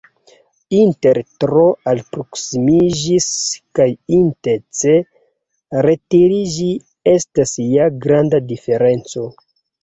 Inter 0.75 1.17
tro 1.41 1.65
alproksimiĝi 1.91 3.17
kaj 3.79 3.87
intence 4.21 4.95
retiriĝi 5.89 6.67
estas 7.13 7.55
ja 7.75 7.87
granda 8.07 8.43
diferenco! 8.55 9.29